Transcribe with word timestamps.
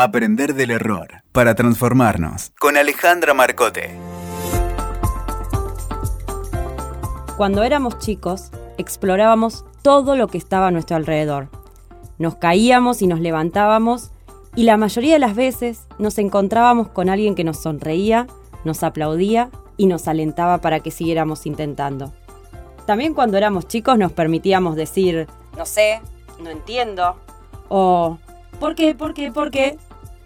Aprender 0.00 0.54
del 0.54 0.70
error 0.70 1.24
para 1.32 1.56
transformarnos. 1.56 2.52
Con 2.60 2.76
Alejandra 2.76 3.34
Marcote. 3.34 3.98
Cuando 7.36 7.64
éramos 7.64 7.98
chicos, 7.98 8.52
explorábamos 8.76 9.64
todo 9.82 10.14
lo 10.14 10.28
que 10.28 10.38
estaba 10.38 10.68
a 10.68 10.70
nuestro 10.70 10.94
alrededor. 10.94 11.48
Nos 12.16 12.36
caíamos 12.36 13.02
y 13.02 13.08
nos 13.08 13.18
levantábamos 13.18 14.12
y 14.54 14.62
la 14.62 14.76
mayoría 14.76 15.14
de 15.14 15.18
las 15.18 15.34
veces 15.34 15.88
nos 15.98 16.16
encontrábamos 16.18 16.90
con 16.90 17.08
alguien 17.08 17.34
que 17.34 17.42
nos 17.42 17.60
sonreía, 17.60 18.28
nos 18.62 18.84
aplaudía 18.84 19.50
y 19.76 19.86
nos 19.86 20.06
alentaba 20.06 20.58
para 20.58 20.78
que 20.78 20.92
siguiéramos 20.92 21.44
intentando. 21.44 22.12
También 22.86 23.14
cuando 23.14 23.36
éramos 23.36 23.66
chicos 23.66 23.98
nos 23.98 24.12
permitíamos 24.12 24.76
decir, 24.76 25.26
no 25.56 25.66
sé, 25.66 26.00
no 26.40 26.50
entiendo, 26.50 27.16
o 27.68 28.18
¿por 28.60 28.76
qué? 28.76 28.94
¿por 28.94 29.12
qué? 29.12 29.32
¿por 29.32 29.50
qué? 29.50 29.76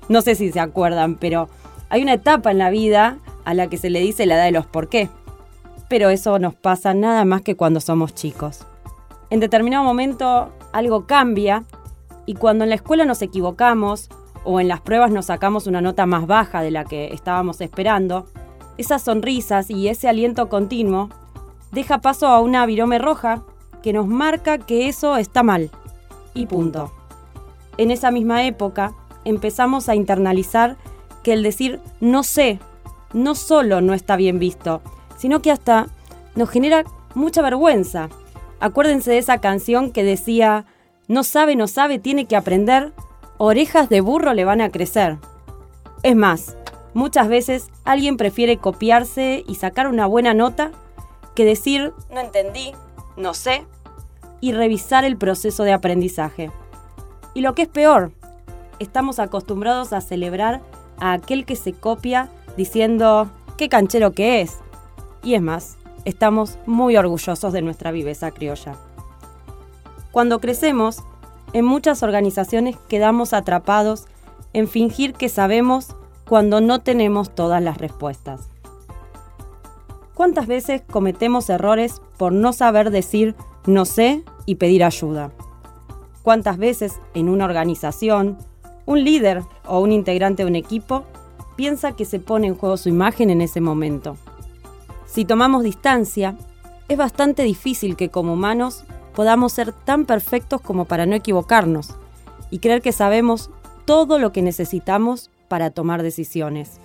No 0.09 0.23
sé 0.23 0.35
si 0.35 0.53
se 0.53 0.61
acuerdan, 0.61 1.17
pero 1.17 1.49
hay 1.89 2.03
una 2.03 2.15
etapa 2.15 2.51
en 2.51 2.59
la 2.59 2.71
vida 2.71 3.19
a 3.45 3.55
la 3.55 3.69
que 3.69 3.77
se 3.77 3.91
le 3.91 4.01
dice 4.01 4.27
la 4.27 4.37
edad 4.37 4.45
de 4.45 4.53
los 4.53 4.67
por 4.67 4.89
qué. 4.89 5.09
Pero 5.89 6.09
eso 6.09 6.39
nos 6.39 6.55
pasa 6.55 6.95
nada 6.95 7.25
más 7.25 7.43
que 7.43 7.57
cuando 7.57 7.81
somos 7.81 8.15
chicos. 8.15 8.67
En 9.31 9.41
determinado 9.41 9.85
momento 9.85 10.53
algo 10.73 11.07
cambia 11.07 11.65
y 12.27 12.35
cuando 12.35 12.65
en 12.65 12.71
la 12.71 12.77
escuela 12.77 13.05
nos 13.05 13.23
equivocamos 13.23 14.09
o 14.45 14.61
en 14.61 14.69
las 14.69 14.81
pruebas 14.81 15.11
nos 15.11 15.27
sacamos 15.27 15.67
una 15.67 15.81
nota 15.81 16.07
más 16.07 16.27
baja 16.27 16.63
de 16.63 16.71
la 16.71 16.85
que 16.85 17.13
estábamos 17.13 17.61
esperando, 17.61 18.27
esas 18.79 19.03
sonrisas 19.03 19.71
y 19.71 19.89
ese 19.89 20.09
aliento 20.09 20.49
continuo 20.49 21.11
deja 21.73 22.01
paso 22.01 22.27
a 22.27 22.41
una 22.41 22.65
virome 22.67 22.99
roja 22.99 23.43
que 23.83 23.93
nos 23.93 24.07
marca 24.07 24.59
que 24.59 24.89
eso 24.89 25.17
está 25.17 25.43
mal. 25.43 25.71
Y 26.35 26.47
punto. 26.47 26.91
En 27.77 27.91
esa 27.91 28.11
misma 28.11 28.45
época 28.45 28.95
empezamos 29.25 29.89
a 29.89 29.95
internalizar 29.95 30.77
que 31.23 31.33
el 31.33 31.43
decir 31.43 31.81
no 32.01 32.23
sé 32.23 32.59
no 33.13 33.35
solo 33.35 33.81
no 33.81 33.95
está 33.95 34.17
bien 34.17 34.39
visto, 34.39 34.83
sino 35.17 35.43
que 35.43 35.51
hasta 35.51 35.87
nos 36.35 36.51
genera 36.51 36.85
mucha 37.15 37.43
vergüenza. 37.43 38.09
Acuérdense 38.61 39.11
de 39.11 39.19
esa 39.19 39.39
canción 39.39 39.91
que 39.93 40.03
decía, 40.03 40.65
no 41.09 41.25
sabe, 41.25 41.57
no 41.57 41.67
sabe, 41.67 41.99
tiene 41.99 42.27
que 42.27 42.37
aprender, 42.37 42.93
orejas 43.39 43.89
de 43.89 44.01
burro 44.01 44.35
le 44.35 44.45
van 44.45 44.61
a 44.61 44.71
crecer. 44.71 45.19
Es 46.03 46.17
más, 46.17 46.57
muchas 46.95 47.29
veces 47.29 47.69
alguien 47.85 48.17
prefiere 48.17 48.57
copiarse 48.57 49.45
y 49.47 49.57
sacar 49.57 49.89
una 49.89 50.07
buena 50.07 50.35
nota 50.35 50.71
que 51.35 51.45
decir 51.45 51.93
no 52.11 52.21
entendí, 52.21 52.73
no 53.17 53.35
sé 53.35 53.67
y 54.41 54.53
revisar 54.53 55.05
el 55.05 55.17
proceso 55.17 55.63
de 55.63 55.73
aprendizaje. 55.73 56.51
Y 57.35 57.41
lo 57.41 57.55
que 57.55 57.63
es 57.63 57.69
peor, 57.69 58.13
estamos 58.83 59.19
acostumbrados 59.19 59.93
a 59.93 60.01
celebrar 60.01 60.61
a 60.99 61.13
aquel 61.13 61.45
que 61.45 61.57
se 61.57 61.73
copia 61.73 62.29
diciendo 62.57 63.31
qué 63.57 63.69
canchero 63.69 64.13
que 64.13 64.41
es. 64.41 64.59
Y 65.23 65.35
es 65.35 65.43
más, 65.43 65.79
estamos 66.05 66.59
muy 66.67 66.97
orgullosos 66.97 67.53
de 67.53 67.63
nuestra 67.63 67.93
viveza 67.93 68.31
criolla. 68.31 68.77
Cuando 70.11 70.41
crecemos, 70.41 71.03
en 71.53 71.65
muchas 71.65 72.03
organizaciones 72.03 72.77
quedamos 72.89 73.33
atrapados 73.33 74.07
en 74.53 74.69
fingir 74.69 75.15
que 75.15 75.29
sabemos 75.29 75.95
cuando 76.29 76.61
no 76.61 76.81
tenemos 76.81 77.35
todas 77.35 77.63
las 77.63 77.79
respuestas. 77.79 78.49
¿Cuántas 80.15 80.47
veces 80.47 80.83
cometemos 80.91 81.49
errores 81.49 82.03
por 82.19 82.33
no 82.33 82.53
saber 82.53 82.91
decir 82.91 83.35
no 83.67 83.85
sé 83.85 84.23
y 84.45 84.57
pedir 84.57 84.85
ayuda? 84.85 85.31
¿Cuántas 86.23 86.59
veces 86.59 87.01
en 87.15 87.29
una 87.29 87.45
organización, 87.45 88.39
un 88.87 89.05
líder 89.05 89.43
o 89.67 89.81
un 89.81 89.93
integrante 89.93 90.43
de 90.43 90.49
un 90.49 90.57
equipo 90.57 91.05
piensa 91.57 91.93
que 91.93 92.05
se 92.05 92.21
pone 92.21 92.47
en 92.47 92.55
juego 92.55 92.77
su 92.77 92.89
imagen 92.89 93.31
en 93.31 93.41
ese 93.41 93.61
momento? 93.61 94.17
Si 95.07 95.25
tomamos 95.25 95.63
distancia, 95.63 96.37
es 96.89 96.97
bastante 96.97 97.43
difícil 97.43 97.97
que 97.97 98.09
como 98.09 98.33
humanos 98.33 98.85
podamos 99.15 99.53
ser 99.53 99.73
tan 99.73 100.05
perfectos 100.07 100.61
como 100.61 100.87
para 100.87 101.07
no 101.07 101.15
equivocarnos 101.15 101.95
y 102.51 102.59
creer 102.59 102.83
que 102.83 102.93
sabemos 102.93 103.51
todo 103.85 104.19
lo 104.19 104.33
que 104.33 104.43
necesitamos 104.43 105.31
para 105.49 105.71
tomar 105.71 106.03
decisiones. 106.03 106.81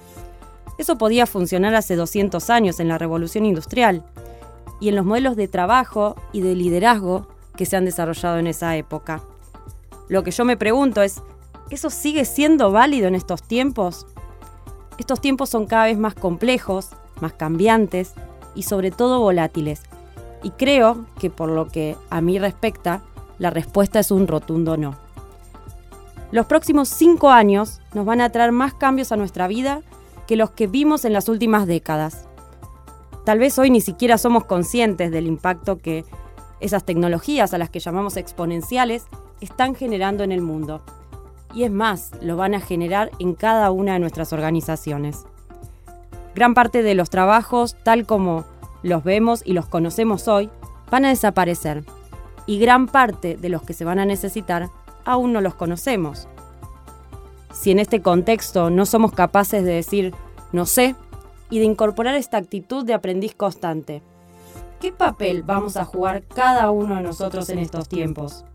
Eso 0.78 0.98
podía 0.98 1.26
funcionar 1.26 1.74
hace 1.74 1.96
200 1.96 2.50
años 2.50 2.80
en 2.80 2.88
la 2.88 2.98
revolución 2.98 3.46
industrial 3.46 4.04
y 4.80 4.90
en 4.90 4.96
los 4.96 5.06
modelos 5.06 5.36
de 5.36 5.48
trabajo 5.48 6.16
y 6.34 6.42
de 6.42 6.56
liderazgo 6.56 7.28
que 7.56 7.66
se 7.66 7.78
han 7.78 7.86
desarrollado 7.86 8.38
en 8.38 8.48
esa 8.48 8.76
época. 8.76 9.22
Lo 10.08 10.24
que 10.24 10.32
yo 10.32 10.46
me 10.46 10.58
pregunto 10.58 11.02
es, 11.02 11.22
¿eso 11.70 11.90
sigue 11.90 12.26
siendo 12.26 12.72
válido 12.72 13.08
en 13.08 13.16
estos 13.16 13.44
tiempos? 13.44 14.08
Estos 14.98 15.22
tiempos 15.22 15.50
son 15.50 15.66
cada 15.68 15.86
vez 15.86 15.98
más 15.98 16.16
complejos, 16.16 16.90
más 17.22 17.34
cambiantes 17.34 18.14
y 18.56 18.64
sobre 18.64 18.92
todo 18.92 19.20
volátiles. 19.20 19.82
Y 20.44 20.52
creo 20.52 21.06
que 21.20 21.30
por 21.30 21.50
lo 21.50 21.68
que 21.68 21.96
a 22.10 22.22
mí 22.22 22.40
respecta, 22.40 23.02
la 23.40 23.50
respuesta 23.50 24.00
es 24.00 24.12
un 24.12 24.28
rotundo 24.28 24.78
no. 24.78 24.96
Los 26.32 26.46
próximos 26.46 26.90
cinco 26.90 27.30
años 27.30 27.80
nos 27.94 28.06
van 28.06 28.22
a 28.22 28.30
traer 28.32 28.52
más 28.52 28.74
cambios 28.74 29.12
a 29.12 29.18
nuestra 29.18 29.48
vida 29.48 29.82
que 30.28 30.36
los 30.36 30.52
que 30.52 30.68
vimos 30.68 31.06
en 31.06 31.14
las 31.14 31.30
últimas 31.30 31.68
décadas. 31.68 32.26
Tal 33.24 33.40
vez 33.40 33.58
hoy 33.58 33.70
ni 33.70 33.82
siquiera 33.82 34.18
somos 34.18 34.46
conscientes 34.46 35.12
del 35.12 35.28
impacto 35.28 35.80
que 35.80 36.06
esas 36.60 36.84
tecnologías 36.84 37.54
a 37.54 37.58
las 37.58 37.70
que 37.70 37.80
llamamos 37.80 38.18
exponenciales 38.18 39.06
están 39.42 39.76
generando 39.76 40.24
en 40.24 40.32
el 40.32 40.42
mundo. 40.42 40.82
Y 41.58 41.64
es 41.64 41.72
más, 41.72 42.12
lo 42.22 42.38
van 42.38 42.54
a 42.54 42.62
generar 42.62 43.12
en 43.18 43.34
cada 43.34 43.72
una 43.72 43.94
de 43.94 44.00
nuestras 44.00 44.32
organizaciones. 44.32 45.26
Gran 46.36 46.54
parte 46.54 46.84
de 46.84 46.94
los 46.94 47.10
trabajos, 47.10 47.76
tal 47.84 48.06
como 48.06 48.46
los 48.84 49.04
vemos 49.04 49.42
y 49.44 49.54
los 49.54 49.66
conocemos 49.66 50.28
hoy, 50.28 50.50
van 50.92 51.06
a 51.06 51.10
desaparecer. 51.10 51.84
Y 52.46 52.60
gran 52.60 52.86
parte 52.88 53.36
de 53.36 53.50
los 53.50 53.64
que 53.64 53.74
se 53.74 53.84
van 53.84 54.00
a 54.00 54.06
necesitar 54.06 54.70
aún 55.04 55.34
no 55.34 55.42
los 55.42 55.56
conocemos 55.56 56.28
si 57.60 57.72
en 57.72 57.80
este 57.80 58.02
contexto 58.02 58.70
no 58.70 58.86
somos 58.86 59.12
capaces 59.12 59.64
de 59.64 59.74
decir 59.74 60.14
no 60.52 60.66
sé 60.66 60.96
y 61.50 61.60
de 61.60 61.66
incorporar 61.66 62.16
esta 62.16 62.38
actitud 62.38 62.86
de 62.86 62.94
aprendiz 62.94 63.34
constante. 63.34 64.04
¿Qué 64.80 64.92
papel 64.92 65.44
vamos 65.44 65.76
a 65.76 65.86
jugar 65.86 66.24
cada 66.24 66.70
uno 66.70 66.96
de 66.96 67.02
nosotros 67.02 67.50
en 67.50 67.60
estos 67.60 67.90
tiempos? 67.90 68.46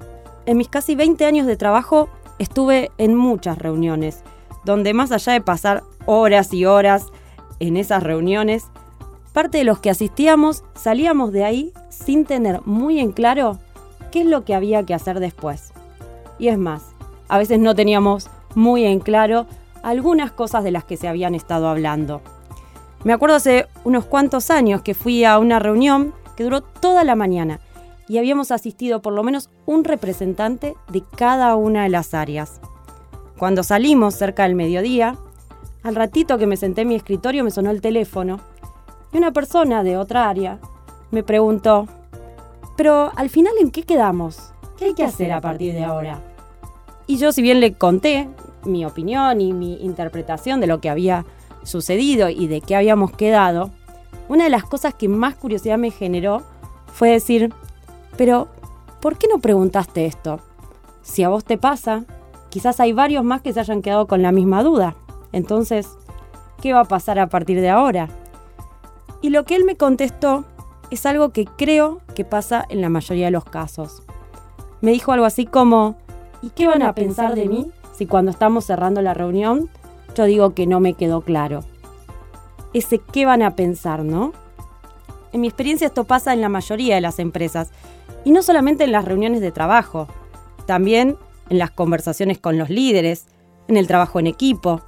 En 0.47 0.57
mis 0.57 0.69
casi 0.69 0.95
20 0.95 1.25
años 1.25 1.47
de 1.47 1.57
trabajo 1.57 2.09
estuve 2.39 2.91
en 2.99 3.15
muchas 3.15 3.59
reuniones, 3.59 4.23
donde 4.65 4.95
más 4.95 5.13
allá 5.13 5.33
de 5.33 5.41
pasar 5.41 5.83
horas 6.07 6.53
y 6.53 6.65
horas 6.65 7.07
en 7.61 7.77
esas 7.77 8.03
reuniones, 8.03 8.67
parte 9.33 9.59
de 9.59 9.65
los 9.65 9.79
que 9.79 9.91
asistíamos 9.91 10.65
salíamos 10.75 11.33
de 11.33 11.45
ahí 11.45 11.73
sin 11.89 12.25
tener 12.25 12.61
muy 12.65 13.01
en 13.01 13.13
claro 13.13 13.59
qué 14.11 14.21
es 14.21 14.27
lo 14.27 14.45
que 14.45 14.55
había 14.55 14.85
que 14.85 14.95
hacer 14.95 15.21
después. 15.21 15.73
Y 16.39 16.49
es 16.49 16.59
más, 16.59 16.83
a 17.29 17.39
veces 17.39 17.59
no 17.59 17.75
teníamos 17.75 18.29
muy 18.55 18.85
en 18.85 19.01
claro 19.01 19.47
algunas 19.83 20.33
cosas 20.33 20.65
de 20.65 20.71
las 20.71 20.85
que 20.85 20.97
se 20.97 21.09
habían 21.09 21.35
estado 21.35 21.69
hablando. 21.69 22.21
Me 23.05 23.13
acuerdo 23.13 23.37
hace 23.37 23.67
unos 23.85 24.05
cuantos 24.05 24.51
años 24.51 24.83
que 24.83 24.95
fui 24.95 25.25
a 25.25 25.39
una 25.39 25.59
reunión 25.59 26.15
que 26.37 26.45
duró 26.45 26.61
toda 26.61 27.05
la 27.05 27.17
mañana 27.17 27.61
y 28.09 28.19
habíamos 28.19 28.51
asistido 28.51 29.03
por 29.03 29.13
lo 29.13 29.23
menos 29.23 29.51
un 29.67 29.85
representante 29.85 30.75
de 30.91 31.03
cada 31.17 31.55
una 31.57 31.85
de 31.85 31.89
las 31.89 32.15
áreas. 32.15 32.61
Cuando 33.39 33.63
salimos 33.63 34.15
cerca 34.15 34.45
del 34.45 34.55
mediodía, 34.55 35.17
al 35.83 35.95
ratito 35.95 36.39
que 36.39 36.47
me 36.47 36.57
senté 36.57 36.83
en 36.83 36.89
mi 36.89 36.95
escritorio 36.95 37.45
me 37.45 37.51
sonó 37.51 37.71
el 37.71 37.81
teléfono 37.81 38.41
y 39.13 39.19
una 39.19 39.33
persona 39.33 39.83
de 39.83 39.97
otra 39.97 40.29
área 40.29 40.59
me 41.11 41.23
preguntó, 41.23 41.87
pero 42.77 43.13
al 43.17 43.31
final 43.31 43.53
en 43.61 43.71
qué 43.71 43.83
quedamos? 43.83 44.53
¿Qué 44.79 44.87
hay 44.87 44.95
que 44.95 45.05
hacer 45.05 45.33
a 45.33 45.41
partir 45.41 45.75
de 45.75 45.85
ahora? 45.85 46.21
Y 47.07 47.19
yo, 47.19 47.33
si 47.33 47.43
bien 47.43 47.61
le 47.61 47.75
conté 47.75 48.29
mi 48.65 48.85
opinión 48.85 49.41
y 49.41 49.53
mi 49.53 49.75
interpretación 49.83 50.61
de 50.61 50.67
lo 50.67 50.81
que 50.81 50.89
había 50.89 51.25
sucedido 51.65 52.29
y 52.29 52.47
de 52.47 52.61
qué 52.61 52.77
habíamos 52.77 53.13
quedado, 53.13 53.71
una 54.29 54.45
de 54.45 54.51
las 54.51 54.65
cosas 54.65 54.95
que 54.95 55.09
más 55.09 55.35
curiosidad 55.35 55.79
me 55.79 55.91
generó 55.91 56.43
fue 56.87 57.11
decir, 57.11 57.53
pero, 58.17 58.49
¿por 59.01 59.17
qué 59.17 59.27
no 59.29 59.39
preguntaste 59.39 60.07
esto? 60.07 60.41
Si 61.03 61.23
a 61.23 61.29
vos 61.29 61.45
te 61.45 61.59
pasa, 61.59 62.05
quizás 62.51 62.81
hay 62.81 62.93
varios 62.93 63.25
más 63.25 63.43
que 63.43 63.53
se 63.53 63.61
hayan 63.61 63.83
quedado 63.83 64.07
con 64.07 64.23
la 64.23 64.33
misma 64.33 64.63
duda. 64.63 64.95
Entonces, 65.33 65.89
¿qué 66.61 66.73
va 66.73 66.81
a 66.81 66.85
pasar 66.85 67.19
a 67.19 67.29
partir 67.29 67.61
de 67.61 67.71
ahora? 67.71 68.09
Y 69.21 69.31
lo 69.31 69.45
que 69.45 69.57
él 69.57 69.65
me 69.65 69.77
contestó 69.77 70.45
es 70.91 71.07
algo 71.07 71.31
que 71.31 71.47
creo 71.47 72.01
que 72.15 72.25
pasa 72.25 72.65
en 72.69 72.81
la 72.81 72.89
mayoría 72.89 73.27
de 73.27 73.31
los 73.31 73.45
casos. 73.45 74.03
Me 74.81 74.91
dijo 74.91 75.13
algo 75.13 75.25
así 75.25 75.47
como, 75.47 75.97
¿y 76.43 76.51
qué 76.51 76.67
van 76.67 76.83
a 76.83 76.95
pensar 76.95 77.35
de 77.35 77.47
mí 77.47 77.71
si 77.97 78.07
cuando 78.07 78.31
estamos 78.31 78.65
cerrando 78.65 79.01
la 79.01 79.15
reunión 79.15 79.71
yo 80.15 80.25
digo 80.25 80.55
que 80.55 80.67
no 80.67 80.81
me 80.81 80.95
quedó 80.95 81.23
claro? 81.23 81.65
Ese 82.75 82.99
qué 82.99 83.25
van 83.25 83.43
a 83.43 83.55
pensar, 83.57 84.05
¿no? 84.05 84.33
En 85.33 85.41
mi 85.41 85.49
experiencia 85.49 85.87
esto 85.87 86.05
pasa 86.05 86.33
en 86.33 86.43
la 86.43 86.51
mayoría 86.51 86.95
de 86.95 87.01
las 87.01 87.19
empresas 87.19 87.71
y 88.25 88.31
no 88.31 88.43
solamente 88.43 88.85
en 88.85 88.93
las 88.93 89.05
reuniones 89.05 89.41
de 89.41 89.51
trabajo, 89.51 90.07
también 90.67 91.17
en 91.49 91.59
las 91.59 91.71
conversaciones 91.71 92.39
con 92.39 92.59
los 92.59 92.69
líderes, 92.69 93.27
en 93.69 93.77
el 93.77 93.87
trabajo 93.87 94.21
en 94.21 94.27
equipo. 94.27 94.83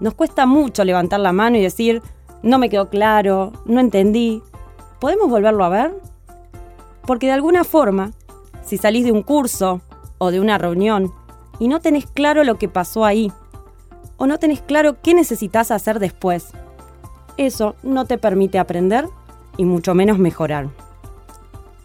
Nos 0.00 0.14
cuesta 0.14 0.46
mucho 0.46 0.84
levantar 0.84 1.20
la 1.20 1.32
mano 1.32 1.56
y 1.56 1.62
decir, 1.62 2.02
no 2.42 2.58
me 2.58 2.68
quedó 2.68 2.88
claro, 2.88 3.52
no 3.66 3.80
entendí. 3.80 4.42
¿Podemos 5.00 5.28
volverlo 5.28 5.64
a 5.64 5.68
ver? 5.68 5.94
Porque 7.06 7.26
de 7.26 7.32
alguna 7.32 7.64
forma, 7.64 8.12
si 8.64 8.78
salís 8.78 9.04
de 9.04 9.12
un 9.12 9.22
curso 9.22 9.82
o 10.18 10.30
de 10.30 10.40
una 10.40 10.58
reunión 10.58 11.12
y 11.58 11.68
no 11.68 11.80
tenés 11.80 12.06
claro 12.06 12.42
lo 12.44 12.56
que 12.56 12.68
pasó 12.68 13.04
ahí, 13.04 13.30
o 14.16 14.26
no 14.26 14.38
tenés 14.38 14.62
claro 14.62 15.00
qué 15.02 15.12
necesitas 15.12 15.70
hacer 15.70 15.98
después, 15.98 16.48
eso 17.36 17.74
no 17.82 18.06
te 18.06 18.16
permite 18.16 18.58
aprender 18.58 19.08
y 19.56 19.64
mucho 19.64 19.94
menos 19.94 20.18
mejorar. 20.18 20.68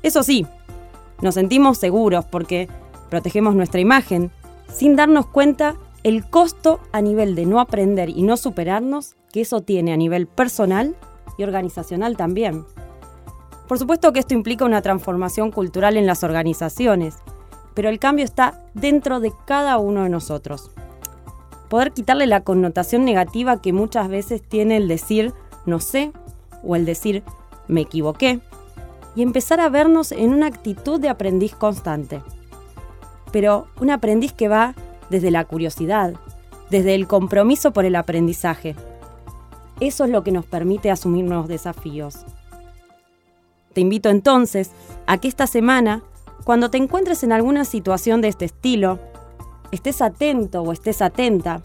Eso 0.01 0.24
sí, 0.24 0.45
nos 1.21 1.36
sentimos 1.36 1.77
seguros 1.77 2.25
porque 2.25 2.68
protegemos 3.10 3.56
nuestra 3.56 3.81
imagen 3.81 4.31
sin 4.71 4.95
darnos 4.95 5.25
cuenta 5.25 5.75
el 6.04 6.30
costo 6.30 6.80
a 6.92 7.01
nivel 7.01 7.36
de 7.36 7.45
no 7.45 7.60
aprender 7.60 8.10
y 8.10 8.24
no 8.24 8.38
superarnos 8.38 9.16
que 9.31 9.42
eso 9.42 9.62
tiene 9.62 9.92
a 9.92 9.98
nivel 9.98 10.27
personal 10.27 10.95
y 11.38 11.44
organizacional 11.44 12.16
también. 12.16 12.66
Por 13.68 13.77
supuesto 13.77 14.13
que 14.13 14.19
esto 14.19 14.33
implica 14.33 14.65
una 14.65 14.81
transformación 14.81 15.51
cultural 15.51 15.98
en 15.98 16.06
las 16.06 16.24
organizaciones, 16.24 17.15
pero 17.74 17.89
el 17.89 18.00
cambio 18.00 18.25
está 18.25 18.63
dentro 18.74 19.19
de 19.19 19.31
cada 19.45 19.77
uno 19.77 20.04
de 20.04 20.10
nosotros. 20.10 20.72
Poder 21.69 21.92
quitarle 21.92 22.25
la 22.25 22.42
connotación 22.42 23.06
negativa 23.06 23.62
que 23.62 23.74
muchas 23.74 24.07
veces 24.07 24.42
tiene 24.42 24.77
el 24.77 24.88
decir 24.88 25.33
no 25.65 25.80
sé 25.80 26.12
o 26.63 26.75
el 26.75 26.86
decir 26.86 27.24
me 27.69 27.81
equivoqué 27.81 28.42
y 29.16 29.21
empezar 29.21 29.62
a 29.62 29.69
vernos 29.69 30.12
en 30.12 30.33
una 30.33 30.48
actitud 30.48 31.00
de 31.00 31.10
aprendiz 31.10 31.56
constante. 31.56 32.21
Pero 33.31 33.68
un 33.80 33.92
aprendiz 33.92 34.33
que 34.33 34.50
va 34.50 34.75
desde 35.10 35.31
la 35.31 35.45
curiosidad, 35.45 36.13
desde 36.69 36.95
el 36.95 37.07
compromiso 37.07 37.71
por 37.71 37.86
el 37.86 37.95
aprendizaje. 37.95 38.75
Eso 39.80 40.04
es 40.04 40.10
lo 40.10 40.24
que 40.24 40.31
nos 40.31 40.45
permite 40.45 40.92
asumir 40.92 41.25
nuevos 41.25 41.48
desafíos. 41.48 42.25
Te 43.74 43.81
invito 43.81 44.10
entonces 44.10 44.72
a 45.07 45.18
que 45.18 45.27
esta 45.27 45.48
semana, 45.48 46.04
cuando 46.44 46.69
te 46.69 46.77
encuentres 46.77 47.24
en 47.24 47.31
alguna 47.31 47.65
situación 47.65 48.22
de 48.22 48.27
este 48.27 48.45
estilo, 48.45 49.00
estés 49.72 50.01
atento 50.01 50.62
o 50.63 50.72
estés 50.72 51.01
atenta 51.01 51.62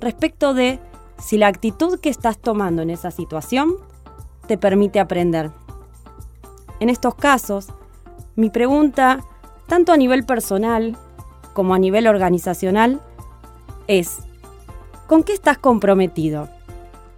respecto 0.00 0.54
de 0.54 0.78
si 1.18 1.38
la 1.38 1.48
actitud 1.48 1.98
que 1.98 2.10
estás 2.10 2.38
tomando 2.38 2.82
en 2.82 2.90
esa 2.90 3.10
situación 3.10 3.76
te 4.48 4.58
permite 4.58 4.98
aprender. 4.98 5.52
En 6.80 6.88
estos 6.88 7.14
casos, 7.14 7.68
mi 8.34 8.50
pregunta, 8.50 9.20
tanto 9.68 9.92
a 9.92 9.96
nivel 9.96 10.24
personal 10.24 10.96
como 11.52 11.74
a 11.74 11.78
nivel 11.78 12.08
organizacional, 12.08 13.00
es, 13.86 14.18
¿con 15.06 15.22
qué 15.22 15.32
estás 15.32 15.58
comprometido? 15.58 16.48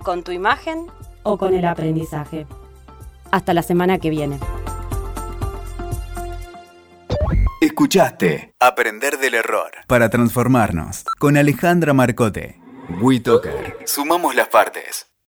¿Con 0.03 0.23
tu 0.23 0.33
imagen 0.33 0.87
o 1.23 1.39
con 1.39 1.55
el 1.55 1.65
aprendizaje? 1.65 2.47
Hasta 3.31 3.55
la 3.55 3.63
semana 3.63 3.99
que 3.99 4.11
viene. 4.11 4.39
Escuchaste 7.61 8.55
Aprender 8.59 9.19
del 9.19 9.35
Error 9.35 9.71
para 9.87 10.09
transformarnos 10.09 11.05
con 11.19 11.37
Alejandra 11.37 11.93
Marcote. 11.93 12.59
WeToker. 13.01 13.77
Sumamos 13.85 14.35
las 14.35 14.49
partes. 14.49 15.10